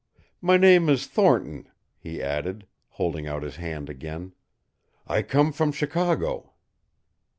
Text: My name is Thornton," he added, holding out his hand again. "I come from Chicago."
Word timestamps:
My 0.41 0.57
name 0.57 0.89
is 0.89 1.05
Thornton," 1.05 1.69
he 1.95 2.23
added, 2.23 2.65
holding 2.89 3.27
out 3.27 3.43
his 3.43 3.57
hand 3.57 3.87
again. 3.87 4.33
"I 5.05 5.21
come 5.21 5.51
from 5.51 5.71
Chicago." 5.71 6.53